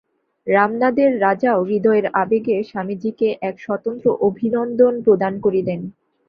রামনাদের 0.47 1.09
রাজাও 1.21 1.59
হৃদয়ের 1.63 2.05
আবেগে 2.13 2.57
স্বামীজীকে 2.63 3.27
এক 3.41 3.55
স্বতন্ত্র 3.59 4.07
অভিনন্দন 4.21 4.93
প্রদান 5.05 5.33
করিলেন। 5.39 5.79